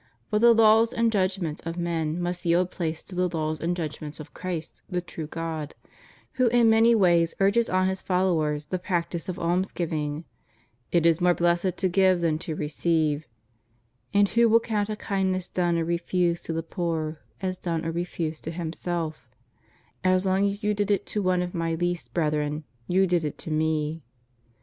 [0.31, 4.19] But the laws and judgments of men must yield place to the laws and judgments
[4.19, 5.75] of Christ the true God,
[6.31, 10.25] who in many ways urges on His followers the practice of alms giving—
[10.91, 13.23] It is more blessed to give than to receive; ^
[14.11, 17.91] and who will count a kindness done or refused to the poor as done or
[17.91, 19.29] refused to Himself—
[20.13, 23.37] As long as you did it to one of My least brethren, you did it
[23.37, 24.01] to Me.